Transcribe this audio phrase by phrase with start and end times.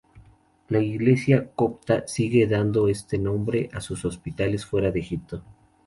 [0.69, 5.43] La Iglesia copta sigue dando este nombre a sus hospitales fuera de Egipto.